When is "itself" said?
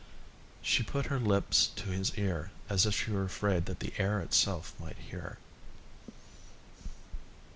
4.19-4.73